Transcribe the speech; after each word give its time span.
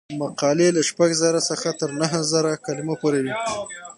مقالې 0.21 0.69
له 0.75 0.81
شپږ 0.89 1.09
زره 1.21 1.41
څخه 1.49 1.69
تر 1.79 1.89
نهه 2.01 2.19
زره 2.31 2.51
کلمو 2.65 2.95
پورې 3.01 3.19
وي. 3.23 3.33